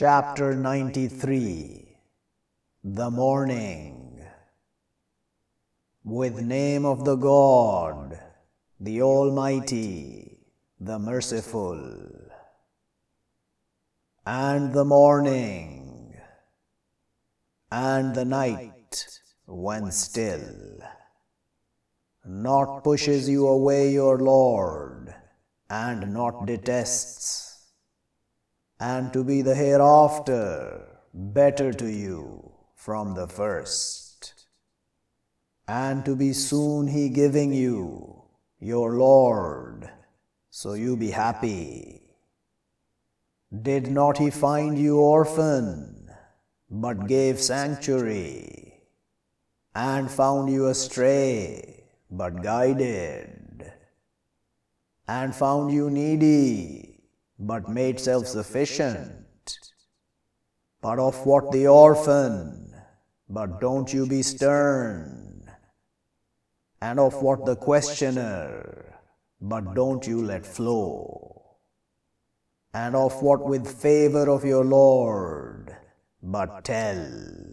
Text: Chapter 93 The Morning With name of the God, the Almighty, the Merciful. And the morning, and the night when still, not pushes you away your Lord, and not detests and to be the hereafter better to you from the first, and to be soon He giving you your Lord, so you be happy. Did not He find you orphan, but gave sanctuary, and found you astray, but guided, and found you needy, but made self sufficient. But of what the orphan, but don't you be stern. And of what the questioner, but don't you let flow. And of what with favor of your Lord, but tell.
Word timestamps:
Chapter 0.00 0.54
93 0.54 1.94
The 2.82 3.10
Morning 3.10 4.24
With 6.02 6.40
name 6.40 6.86
of 6.86 7.04
the 7.04 7.16
God, 7.16 8.18
the 8.80 9.02
Almighty, 9.02 10.38
the 10.80 10.98
Merciful. 10.98 12.30
And 14.24 14.72
the 14.72 14.86
morning, 14.86 16.16
and 17.70 18.14
the 18.14 18.24
night 18.24 19.06
when 19.44 19.92
still, 19.92 20.80
not 22.24 22.82
pushes 22.82 23.28
you 23.28 23.46
away 23.46 23.92
your 23.92 24.16
Lord, 24.16 25.14
and 25.68 26.14
not 26.14 26.46
detests 26.46 27.49
and 28.80 29.12
to 29.12 29.22
be 29.22 29.42
the 29.42 29.54
hereafter 29.54 30.80
better 31.12 31.70
to 31.70 31.86
you 31.86 32.50
from 32.74 33.14
the 33.14 33.28
first, 33.28 34.46
and 35.68 36.02
to 36.04 36.16
be 36.16 36.32
soon 36.32 36.88
He 36.88 37.10
giving 37.10 37.52
you 37.52 38.22
your 38.58 38.92
Lord, 38.96 39.90
so 40.48 40.72
you 40.72 40.96
be 40.96 41.10
happy. 41.10 42.00
Did 43.62 43.90
not 43.90 44.16
He 44.16 44.30
find 44.30 44.78
you 44.78 44.98
orphan, 44.98 46.10
but 46.70 47.06
gave 47.06 47.38
sanctuary, 47.38 48.80
and 49.74 50.10
found 50.10 50.50
you 50.50 50.68
astray, 50.68 51.84
but 52.10 52.42
guided, 52.42 53.72
and 55.06 55.34
found 55.34 55.70
you 55.72 55.90
needy, 55.90 56.79
but 57.40 57.68
made 57.68 57.98
self 57.98 58.26
sufficient. 58.26 59.58
But 60.82 60.98
of 60.98 61.26
what 61.26 61.50
the 61.50 61.66
orphan, 61.66 62.74
but 63.28 63.60
don't 63.60 63.92
you 63.92 64.06
be 64.06 64.22
stern. 64.22 65.50
And 66.82 66.98
of 67.00 67.22
what 67.22 67.44
the 67.44 67.56
questioner, 67.56 69.00
but 69.40 69.74
don't 69.74 70.06
you 70.06 70.22
let 70.22 70.46
flow. 70.46 71.58
And 72.72 72.94
of 72.94 73.20
what 73.22 73.44
with 73.44 73.66
favor 73.66 74.30
of 74.30 74.44
your 74.44 74.64
Lord, 74.64 75.76
but 76.22 76.64
tell. 76.64 77.49